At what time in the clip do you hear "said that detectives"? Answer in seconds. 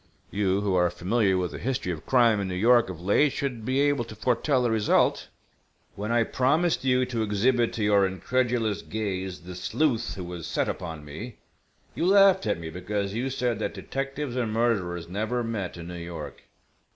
13.29-14.35